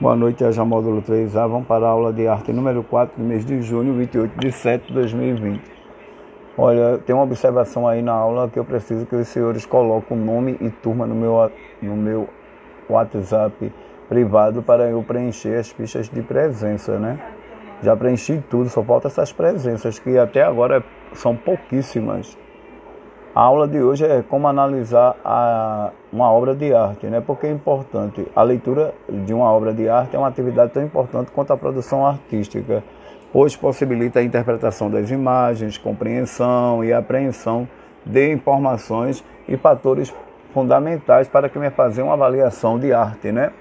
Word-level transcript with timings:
Boa 0.00 0.16
noite, 0.16 0.42
Aja 0.42 0.64
Módulo 0.64 1.02
3A. 1.02 1.46
Vamos 1.46 1.66
para 1.66 1.84
a 1.84 1.90
aula 1.90 2.10
de 2.10 2.26
arte 2.26 2.54
número 2.54 2.82
4 2.82 3.20
do 3.20 3.22
mês 3.22 3.44
de 3.44 3.60
junho, 3.60 3.92
28 3.92 4.40
de 4.40 4.50
7 4.50 4.86
de 4.86 4.94
2020. 4.94 5.60
Olha, 6.56 6.96
tem 7.04 7.14
uma 7.14 7.24
observação 7.24 7.86
aí 7.86 8.00
na 8.00 8.14
aula 8.14 8.48
que 8.48 8.58
eu 8.58 8.64
preciso 8.64 9.04
que 9.04 9.14
os 9.14 9.28
senhores 9.28 9.66
coloquem 9.66 10.16
o 10.16 10.24
nome 10.24 10.56
e 10.58 10.70
turma 10.70 11.06
no 11.06 11.14
meu, 11.14 11.52
no 11.82 11.96
meu 11.96 12.26
WhatsApp 12.88 13.70
privado 14.08 14.62
para 14.62 14.88
eu 14.88 15.02
preencher 15.02 15.58
as 15.58 15.68
fichas 15.68 16.08
de 16.08 16.22
presença, 16.22 16.98
né? 16.98 17.20
Já 17.82 17.94
preenchi 17.94 18.42
tudo, 18.48 18.70
só 18.70 18.82
falta 18.82 19.08
essas 19.08 19.34
presenças 19.34 19.98
que 19.98 20.16
até 20.16 20.42
agora 20.42 20.82
são 21.12 21.36
pouquíssimas. 21.36 22.38
A 23.32 23.42
aula 23.42 23.68
de 23.68 23.80
hoje 23.80 24.04
é 24.04 24.24
como 24.28 24.48
analisar 24.48 25.14
a, 25.24 25.92
uma 26.12 26.32
obra 26.32 26.52
de 26.52 26.74
arte, 26.74 27.06
né? 27.06 27.22
Porque 27.24 27.46
é 27.46 27.50
importante. 27.50 28.26
A 28.34 28.42
leitura 28.42 28.92
de 29.08 29.32
uma 29.32 29.52
obra 29.52 29.72
de 29.72 29.88
arte 29.88 30.16
é 30.16 30.18
uma 30.18 30.26
atividade 30.26 30.72
tão 30.72 30.82
importante 30.82 31.30
quanto 31.30 31.52
a 31.52 31.56
produção 31.56 32.04
artística, 32.04 32.82
pois 33.32 33.54
possibilita 33.54 34.18
a 34.18 34.22
interpretação 34.24 34.90
das 34.90 35.12
imagens, 35.12 35.78
compreensão 35.78 36.84
e 36.84 36.92
apreensão 36.92 37.68
de 38.04 38.32
informações 38.32 39.24
e 39.48 39.56
fatores 39.56 40.12
fundamentais 40.52 41.28
para 41.28 41.48
que 41.48 41.56
me 41.56 41.70
fazer 41.70 42.02
uma 42.02 42.14
avaliação 42.14 42.80
de 42.80 42.92
arte, 42.92 43.30
né? 43.30 43.52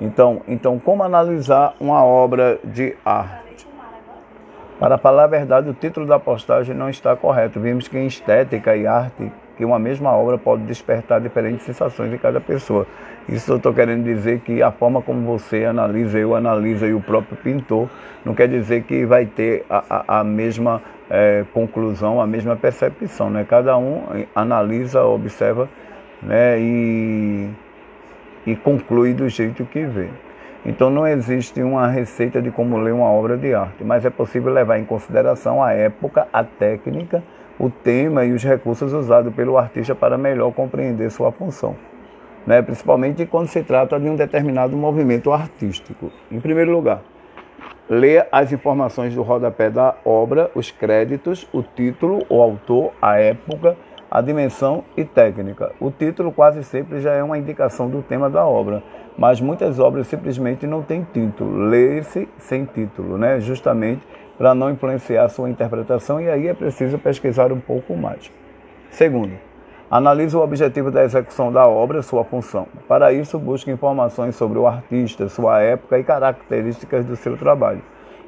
Então, 0.00 0.42
então 0.48 0.80
como 0.80 1.04
analisar 1.04 1.76
uma 1.78 2.04
obra 2.04 2.58
de 2.64 2.96
arte? 3.04 3.68
Para 4.78 4.98
falar 4.98 5.24
a 5.24 5.28
verdade, 5.28 5.70
o 5.70 5.74
título 5.74 6.04
da 6.04 6.18
postagem 6.18 6.74
não 6.74 6.90
está 6.90 7.14
correto. 7.14 7.60
Vimos 7.60 7.86
que 7.86 7.96
em 7.96 8.06
estética 8.06 8.76
e 8.76 8.86
arte, 8.86 9.30
que 9.56 9.64
uma 9.64 9.78
mesma 9.78 10.10
obra 10.10 10.36
pode 10.36 10.64
despertar 10.64 11.20
diferentes 11.20 11.64
sensações 11.64 12.12
em 12.12 12.18
cada 12.18 12.40
pessoa. 12.40 12.84
Isso 13.28 13.52
eu 13.52 13.56
estou 13.56 13.72
querendo 13.72 14.02
dizer 14.02 14.40
que 14.40 14.62
a 14.62 14.72
forma 14.72 15.00
como 15.00 15.24
você 15.24 15.64
analisa, 15.64 16.18
eu 16.18 16.34
analiso 16.34 16.86
e 16.86 16.92
o 16.92 17.00
próprio 17.00 17.36
pintor, 17.36 17.88
não 18.24 18.34
quer 18.34 18.48
dizer 18.48 18.82
que 18.82 19.06
vai 19.06 19.26
ter 19.26 19.64
a, 19.70 19.84
a, 19.88 20.20
a 20.20 20.24
mesma 20.24 20.82
é, 21.08 21.44
conclusão, 21.54 22.20
a 22.20 22.26
mesma 22.26 22.56
percepção. 22.56 23.30
Né? 23.30 23.46
Cada 23.48 23.76
um 23.78 24.02
analisa, 24.34 25.04
observa 25.04 25.68
né? 26.20 26.58
e, 26.58 27.48
e 28.44 28.56
conclui 28.56 29.14
do 29.14 29.28
jeito 29.28 29.64
que 29.64 29.84
vê. 29.84 30.08
Então 30.66 30.88
não 30.88 31.06
existe 31.06 31.62
uma 31.62 31.86
receita 31.86 32.40
de 32.40 32.50
como 32.50 32.78
ler 32.78 32.92
uma 32.92 33.06
obra 33.06 33.36
de 33.36 33.52
arte, 33.52 33.84
mas 33.84 34.04
é 34.04 34.10
possível 34.10 34.50
levar 34.50 34.78
em 34.78 34.84
consideração 34.84 35.62
a 35.62 35.72
época, 35.72 36.26
a 36.32 36.42
técnica, 36.42 37.22
o 37.58 37.68
tema 37.68 38.24
e 38.24 38.32
os 38.32 38.42
recursos 38.42 38.92
usados 38.92 39.34
pelo 39.34 39.58
artista 39.58 39.94
para 39.94 40.16
melhor 40.16 40.52
compreender 40.52 41.10
sua 41.10 41.30
função. 41.30 41.76
Né? 42.46 42.62
Principalmente 42.62 43.26
quando 43.26 43.48
se 43.48 43.62
trata 43.62 44.00
de 44.00 44.08
um 44.08 44.16
determinado 44.16 44.74
movimento 44.74 45.32
artístico. 45.32 46.10
Em 46.32 46.40
primeiro 46.40 46.72
lugar, 46.72 47.02
ler 47.88 48.26
as 48.32 48.50
informações 48.50 49.14
do 49.14 49.22
rodapé 49.22 49.68
da 49.68 49.94
obra, 50.02 50.50
os 50.54 50.70
créditos, 50.70 51.46
o 51.52 51.62
título, 51.62 52.24
o 52.30 52.40
autor, 52.40 52.92
a 53.02 53.18
época, 53.18 53.76
a 54.14 54.20
dimensão 54.20 54.84
e 54.96 55.04
técnica. 55.04 55.72
O 55.80 55.90
título 55.90 56.30
quase 56.30 56.62
sempre 56.62 57.00
já 57.00 57.12
é 57.12 57.20
uma 57.20 57.36
indicação 57.36 57.90
do 57.90 58.00
tema 58.00 58.30
da 58.30 58.46
obra, 58.46 58.80
mas 59.18 59.40
muitas 59.40 59.80
obras 59.80 60.06
simplesmente 60.06 60.68
não 60.68 60.82
têm 60.82 61.04
título. 61.12 61.66
Lê-se 61.66 62.28
sem 62.38 62.64
título, 62.64 63.18
né? 63.18 63.40
justamente 63.40 64.06
para 64.38 64.54
não 64.54 64.70
influenciar 64.70 65.28
sua 65.30 65.50
interpretação 65.50 66.20
e 66.20 66.30
aí 66.30 66.46
é 66.46 66.54
preciso 66.54 66.96
pesquisar 66.96 67.50
um 67.50 67.58
pouco 67.58 67.96
mais. 67.96 68.30
Segundo, 68.88 69.32
analise 69.90 70.36
o 70.36 70.40
objetivo 70.40 70.92
da 70.92 71.02
execução 71.02 71.50
da 71.50 71.66
obra, 71.66 72.00
sua 72.00 72.22
função. 72.22 72.68
Para 72.86 73.12
isso, 73.12 73.36
busque 73.36 73.72
informações 73.72 74.36
sobre 74.36 74.60
o 74.60 74.66
artista, 74.68 75.28
sua 75.28 75.60
época 75.60 75.98
e 75.98 76.04
características 76.04 77.04
do 77.04 77.16
seu 77.16 77.36
trabalho. 77.36 77.82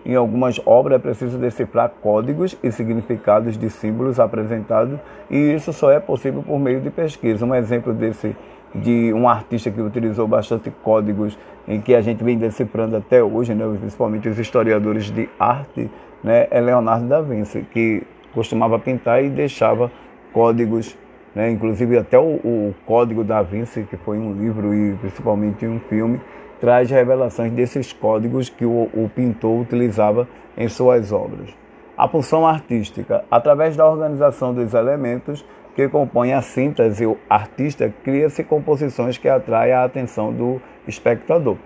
Em 0.07 0.15
algumas 0.15 0.61
obras 0.65 1.01
é 1.01 1.03
preciso 1.03 1.37
decifrar 1.37 1.91
códigos 2.01 2.57
e 2.63 2.71
significados 2.71 3.59
de 3.59 3.69
símbolos 3.69 4.21
apresentados, 4.21 5.01
e 5.29 5.37
isso 5.53 5.73
só 5.73 5.91
é 5.91 5.99
possível 5.99 6.45
por 6.45 6.61
meio 6.61 6.81
de 6.81 6.91
pesquisa. 6.91 7.45
Um 7.45 7.53
exemplo 7.53 7.93
desse 7.93 8.37
de 8.73 9.13
um 9.13 9.29
artista 9.29 9.69
que 9.69 9.81
utilizou 9.81 10.29
bastante 10.29 10.71
códigos 10.71 11.37
em 11.67 11.81
que 11.81 11.93
a 11.93 12.01
gente 12.01 12.23
vem 12.23 12.39
decifrando 12.39 12.97
até 12.97 13.21
hoje, 13.21 13.53
né, 13.53 13.65
principalmente 13.81 14.29
os 14.29 14.39
historiadores 14.39 15.11
de 15.11 15.29
arte, 15.41 15.91
né, 16.23 16.47
é 16.53 16.61
Leonardo 16.61 17.09
da 17.09 17.21
Vinci, 17.21 17.67
que 17.73 18.05
costumava 18.33 18.79
pintar 18.79 19.25
e 19.25 19.29
deixava 19.29 19.91
códigos, 20.33 20.97
né, 21.35 21.51
inclusive 21.51 21.99
até 21.99 22.17
o, 22.17 22.23
o 22.23 22.75
Código 22.85 23.25
da 23.25 23.43
Vinci, 23.43 23.83
que 23.83 23.97
foi 23.97 24.19
um 24.19 24.35
livro 24.35 24.73
e 24.73 24.95
principalmente 25.01 25.67
um 25.67 25.81
filme, 25.81 26.21
traz 26.61 26.91
revelações 26.91 27.53
desses 27.53 27.93
códigos 27.93 28.49
que 28.49 28.65
o, 28.65 28.89
o 28.95 29.11
pintor 29.15 29.61
utilizava 29.61 30.29
em 30.57 30.69
suas 30.69 31.13
obras. 31.13 31.51
A 31.97 32.09
função 32.09 32.47
artística, 32.47 33.25
através 33.31 33.77
da 33.77 33.89
organização 33.89 34.53
dos 34.53 34.75
elementos 34.75 35.45
que 35.75 35.89
compõem 35.89 36.33
a 36.33 36.41
síntese 36.41 37.07
o 37.07 37.19
artista, 37.29 37.93
cria-se 38.03 38.43
composições 38.43 39.19
que 39.19 39.29
atraem 39.29 39.73
a 39.73 39.85
atenção 39.85 40.33
do 40.33 40.61
espectador. 40.87 41.57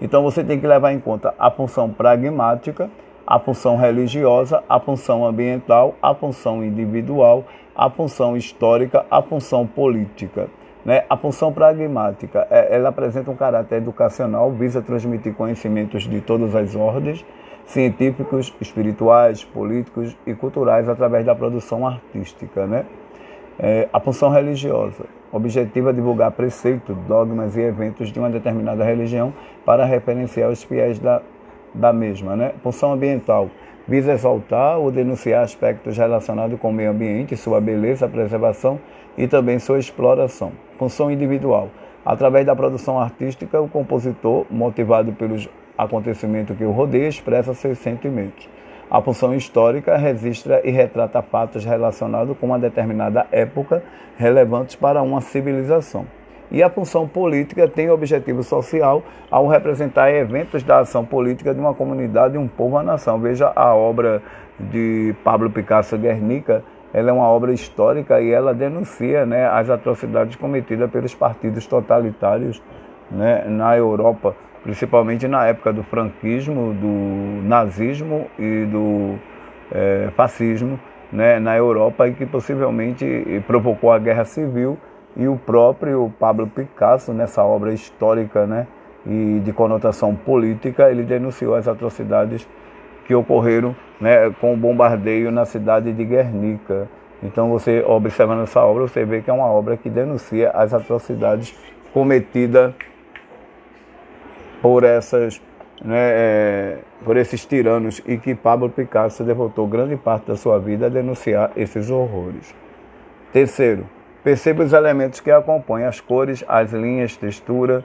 Então 0.00 0.22
você 0.22 0.42
tem 0.42 0.58
que 0.58 0.66
levar 0.66 0.92
em 0.92 1.00
conta 1.00 1.34
a 1.38 1.50
função 1.50 1.90
pragmática, 1.90 2.90
a 3.26 3.38
função 3.38 3.76
religiosa, 3.76 4.62
a 4.68 4.80
função 4.80 5.26
ambiental, 5.26 5.94
a 6.02 6.14
função 6.14 6.64
individual, 6.64 7.44
a 7.76 7.88
função 7.88 8.36
histórica, 8.36 9.04
a 9.10 9.22
função 9.22 9.66
política. 9.66 10.48
Né? 10.84 11.04
A 11.08 11.16
função 11.16 11.52
pragmática, 11.52 12.46
é, 12.50 12.74
ela 12.74 12.88
apresenta 12.88 13.30
um 13.30 13.36
caráter 13.36 13.76
educacional, 13.76 14.50
visa 14.52 14.80
transmitir 14.80 15.34
conhecimentos 15.34 16.04
de 16.04 16.20
todas 16.20 16.54
as 16.54 16.74
ordens, 16.74 17.24
científicos, 17.66 18.52
espirituais, 18.60 19.44
políticos 19.44 20.16
e 20.26 20.34
culturais 20.34 20.88
através 20.88 21.24
da 21.24 21.34
produção 21.34 21.86
artística. 21.86 22.66
Né? 22.66 22.84
É, 23.58 23.88
a 23.92 24.00
função 24.00 24.30
religiosa, 24.30 25.04
objetiva 25.30 25.92
divulgar 25.92 26.32
preceitos, 26.32 26.96
dogmas 27.06 27.56
e 27.56 27.60
eventos 27.60 28.10
de 28.10 28.18
uma 28.18 28.30
determinada 28.30 28.82
religião 28.84 29.32
para 29.64 29.84
referenciar 29.84 30.50
os 30.50 30.62
fiéis 30.62 30.98
da, 30.98 31.22
da 31.74 31.92
mesma. 31.92 32.36
Né? 32.36 32.52
Função 32.62 32.92
ambiental, 32.92 33.50
visa 33.86 34.12
exaltar 34.12 34.78
ou 34.78 34.90
denunciar 34.90 35.42
aspectos 35.42 35.96
relacionados 35.96 36.58
com 36.58 36.70
o 36.70 36.72
meio 36.72 36.90
ambiente, 36.90 37.36
sua 37.36 37.60
beleza, 37.60 38.08
preservação 38.08 38.78
e 39.16 39.26
também 39.26 39.58
sua 39.58 39.78
exploração. 39.78 40.52
Função 40.78 41.10
individual. 41.10 41.68
Através 42.04 42.46
da 42.46 42.56
produção 42.56 42.98
artística, 42.98 43.60
o 43.60 43.68
compositor, 43.68 44.46
motivado 44.50 45.12
pelos 45.12 45.48
acontecimentos 45.76 46.56
que 46.56 46.64
o 46.64 46.70
rodeia, 46.70 47.08
expressa 47.08 47.54
seus 47.54 47.78
sentimentos. 47.78 48.48
A 48.90 49.00
função 49.00 49.34
histórica 49.34 49.96
registra 49.96 50.60
e 50.64 50.70
retrata 50.70 51.22
fatos 51.22 51.64
relacionados 51.64 52.36
com 52.38 52.46
uma 52.46 52.58
determinada 52.58 53.26
época 53.30 53.82
relevantes 54.16 54.74
para 54.74 55.00
uma 55.00 55.20
civilização. 55.20 56.06
E 56.50 56.62
a 56.62 56.68
função 56.68 57.06
política 57.06 57.68
tem 57.68 57.90
objetivo 57.90 58.42
social 58.42 59.02
ao 59.30 59.46
representar 59.46 60.12
eventos 60.12 60.62
da 60.62 60.80
ação 60.80 61.04
política 61.04 61.54
de 61.54 61.60
uma 61.60 61.74
comunidade, 61.74 62.36
um 62.36 62.48
povo, 62.48 62.74
uma 62.74 62.82
nação. 62.82 63.20
Veja 63.20 63.52
a 63.54 63.72
obra 63.74 64.20
de 64.58 65.14
Pablo 65.22 65.48
Picasso 65.48 65.96
Guernica, 65.96 66.64
ela 66.92 67.10
é 67.10 67.12
uma 67.12 67.28
obra 67.28 67.52
histórica 67.52 68.20
e 68.20 68.32
ela 68.32 68.52
denuncia 68.52 69.24
né, 69.24 69.46
as 69.46 69.70
atrocidades 69.70 70.34
cometidas 70.34 70.90
pelos 70.90 71.14
partidos 71.14 71.66
totalitários 71.66 72.60
né, 73.08 73.44
na 73.46 73.76
Europa, 73.76 74.34
principalmente 74.64 75.28
na 75.28 75.46
época 75.46 75.72
do 75.72 75.84
franquismo, 75.84 76.74
do 76.74 77.46
nazismo 77.46 78.26
e 78.36 78.64
do 78.64 79.14
é, 79.70 80.08
fascismo 80.16 80.80
né, 81.12 81.38
na 81.38 81.56
Europa 81.56 82.08
e 82.08 82.12
que 82.12 82.26
possivelmente 82.26 83.40
provocou 83.46 83.92
a 83.92 83.98
guerra 83.98 84.24
civil 84.24 84.76
e 85.16 85.26
o 85.26 85.36
próprio 85.36 86.12
Pablo 86.18 86.46
Picasso, 86.46 87.12
nessa 87.12 87.44
obra 87.44 87.72
histórica 87.72 88.46
né, 88.46 88.66
e 89.06 89.40
de 89.44 89.52
conotação 89.52 90.14
política, 90.14 90.90
ele 90.90 91.02
denunciou 91.02 91.54
as 91.54 91.66
atrocidades 91.66 92.48
que 93.06 93.14
ocorreram 93.14 93.74
né, 94.00 94.30
com 94.40 94.54
o 94.54 94.56
bombardeio 94.56 95.30
na 95.30 95.44
cidade 95.44 95.92
de 95.92 96.04
Guernica. 96.04 96.88
Então, 97.22 97.50
você 97.50 97.82
observando 97.86 98.42
essa 98.42 98.64
obra, 98.64 98.82
você 98.86 99.04
vê 99.04 99.20
que 99.20 99.28
é 99.28 99.32
uma 99.32 99.46
obra 99.46 99.76
que 99.76 99.90
denuncia 99.90 100.50
as 100.50 100.72
atrocidades 100.72 101.54
cometidas 101.92 102.72
por 104.62 104.84
essas 104.84 105.40
né, 105.82 105.96
é, 105.96 106.78
por 107.04 107.16
esses 107.16 107.44
tiranos 107.44 108.02
e 108.06 108.18
que 108.18 108.34
Pablo 108.34 108.68
Picasso 108.68 109.24
devotou 109.24 109.66
grande 109.66 109.96
parte 109.96 110.26
da 110.26 110.36
sua 110.36 110.58
vida 110.58 110.86
a 110.86 110.88
denunciar 110.88 111.50
esses 111.56 111.90
horrores. 111.90 112.54
Terceiro, 113.32 113.86
perceba 114.22 114.62
os 114.62 114.72
elementos 114.72 115.20
que 115.20 115.30
acompanham 115.30 115.88
as 115.88 116.00
cores, 116.00 116.44
as 116.48 116.72
linhas, 116.72 117.16
textura, 117.16 117.84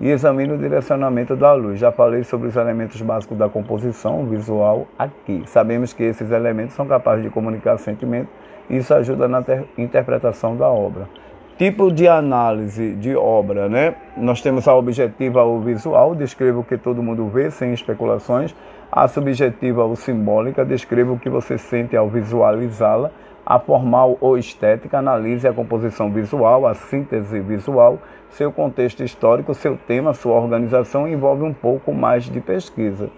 e 0.00 0.10
examine 0.10 0.52
o 0.52 0.58
direcionamento 0.58 1.36
da 1.36 1.52
luz. 1.52 1.78
Já 1.78 1.92
falei 1.92 2.24
sobre 2.24 2.48
os 2.48 2.56
elementos 2.56 3.00
básicos 3.00 3.38
da 3.38 3.48
composição 3.48 4.24
visual 4.26 4.86
aqui. 4.98 5.42
Sabemos 5.46 5.92
que 5.92 6.02
esses 6.02 6.30
elementos 6.30 6.74
são 6.74 6.86
capazes 6.86 7.24
de 7.24 7.30
comunicar 7.30 7.78
sentimento 7.78 8.28
e 8.68 8.76
isso 8.76 8.92
ajuda 8.92 9.28
na 9.28 9.42
interpretação 9.78 10.56
da 10.56 10.68
obra. 10.68 11.08
Tipo 11.56 11.92
de 11.92 12.08
análise 12.08 12.94
de 12.94 13.14
obra, 13.14 13.68
né? 13.68 13.94
Nós 14.16 14.40
temos 14.40 14.66
a 14.66 14.74
objetiva 14.74 15.44
ou 15.44 15.60
visual, 15.60 16.12
descreva 16.12 16.58
o 16.58 16.64
que 16.64 16.76
todo 16.76 17.00
mundo 17.00 17.28
vê, 17.28 17.48
sem 17.48 17.72
especulações. 17.72 18.52
A 18.90 19.06
subjetiva 19.06 19.84
ou 19.84 19.94
simbólica, 19.94 20.64
descreva 20.64 21.12
o 21.12 21.18
que 21.18 21.30
você 21.30 21.56
sente 21.56 21.96
ao 21.96 22.08
visualizá-la. 22.08 23.12
A 23.46 23.58
formal 23.58 24.16
ou 24.20 24.38
estética, 24.38 24.98
analise 24.98 25.46
a 25.46 25.52
composição 25.52 26.10
visual, 26.10 26.66
a 26.66 26.74
síntese 26.74 27.40
visual, 27.40 27.98
seu 28.30 28.50
contexto 28.50 29.02
histórico, 29.02 29.54
seu 29.54 29.76
tema, 29.76 30.14
sua 30.14 30.34
organização 30.34 31.06
envolve 31.06 31.42
um 31.42 31.52
pouco 31.52 31.92
mais 31.92 32.24
de 32.24 32.40
pesquisa. 32.40 33.10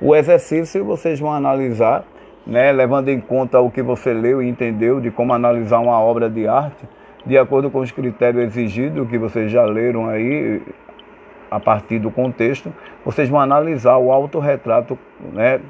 O 0.00 0.14
exercício 0.14 0.84
vocês 0.84 1.18
vão 1.18 1.32
analisar, 1.32 2.04
né, 2.46 2.70
levando 2.72 3.08
em 3.08 3.20
conta 3.20 3.60
o 3.60 3.70
que 3.70 3.82
você 3.82 4.12
leu 4.12 4.42
e 4.42 4.48
entendeu 4.48 5.00
de 5.00 5.10
como 5.10 5.32
analisar 5.32 5.78
uma 5.78 5.98
obra 6.00 6.28
de 6.28 6.46
arte 6.46 6.86
de 7.24 7.38
acordo 7.38 7.70
com 7.70 7.78
os 7.80 7.90
critérios 7.90 8.42
exigidos, 8.42 9.08
que 9.08 9.16
vocês 9.16 9.50
já 9.50 9.64
leram 9.64 10.08
aí, 10.08 10.60
a 11.50 11.60
partir 11.60 11.98
do 11.98 12.10
contexto, 12.10 12.72
vocês 13.04 13.28
vão 13.28 13.40
analisar 13.40 13.96
o 13.98 14.10
autorretrato 14.10 14.98
né, 15.32 15.60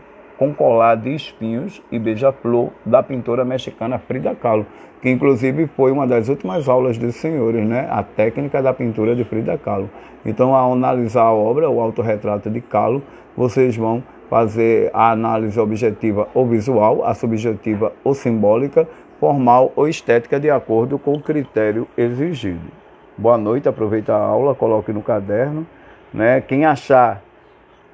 com 0.43 0.53
colar 0.53 0.97
de 0.97 1.15
espinhos 1.15 1.81
e 1.93 2.01
beija-flor 2.01 2.71
da 2.85 3.01
pintora 3.01 3.45
mexicana 3.45 3.97
Frida 3.97 4.35
Kahlo, 4.35 4.67
que 5.01 5.09
inclusive 5.09 5.69
foi 5.69 5.93
uma 5.93 6.05
das 6.05 6.29
últimas 6.29 6.69
aulas 6.69 6.99
dos 6.99 7.15
senhores, 7.15 7.65
né, 7.65 7.87
a 7.89 8.03
técnica 8.03 8.61
da 8.61 8.73
pintura 8.73 9.15
de 9.15 9.23
Frida 9.23 9.57
Kahlo. 9.57 9.89
Então, 10.27 10.53
ao 10.53 10.73
analisar 10.73 11.23
a 11.23 11.33
obra, 11.33 11.71
o 11.71 11.81
autorretrato 11.81 12.51
de 12.51 12.61
Kahlo, 12.61 13.05
vocês 13.37 13.77
vão 13.77 14.03
fazer 14.29 14.91
a 14.93 15.13
análise 15.13 15.61
objetiva 15.61 16.27
ou 16.35 16.45
visual, 16.45 17.05
a 17.05 17.15
subjetiva 17.15 17.93
ou 18.03 18.13
simbólica, 18.13 18.89
formal 19.21 19.73
ou 19.77 19.87
estética 19.87 20.41
de 20.41 20.51
acordo 20.51 20.99
com 20.99 21.13
o 21.13 21.23
critério 21.23 21.87
exigido. 21.97 22.69
Boa 23.17 23.39
noite, 23.39 23.69
aproveita 23.69 24.13
a 24.13 24.19
aula, 24.19 24.57
coloque 24.57 24.93
no 24.93 25.03
caderno. 25.03 25.65
Né? 26.13 26.41
Quem 26.41 26.65
achar 26.65 27.23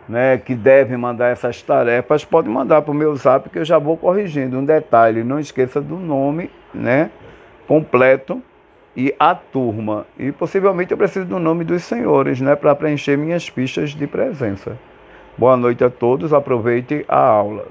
né, 0.09 0.39
que 0.39 0.55
deve 0.55 0.97
mandar 0.97 1.29
essas 1.29 1.63
tarefas, 1.63 2.25
pode 2.25 2.49
mandar 2.49 2.83
para 2.83 2.91
o 2.91 2.95
meu 2.95 3.15
zap 3.15 3.51
que 3.51 3.59
eu 3.59 3.65
já 3.65 3.79
vou 3.79 3.97
corrigindo. 3.97 4.59
Um 4.59 4.65
detalhe, 4.65 5.23
não 5.23 5.39
esqueça 5.39 5.81
do 5.81 5.97
nome 5.97 6.51
né, 6.73 7.11
completo 7.67 8.43
e 8.97 9.15
a 9.19 9.35
turma. 9.35 10.07
E 10.19 10.33
possivelmente 10.33 10.93
eu 10.93 10.99
preciso 10.99 11.27
do 11.27 11.39
nome 11.39 11.65
dos 11.65 11.85
senhores 11.85 12.41
né, 12.41 12.57
para 12.57 12.75
preencher 12.75 13.17
minhas 13.19 13.47
fichas 13.47 13.91
de 13.91 14.07
presença. 14.07 14.79
Boa 15.37 15.57
noite 15.57 15.85
a 15.85 15.91
todos, 15.91 16.33
aproveite 16.33 17.05
a 17.09 17.21
aula. 17.21 17.67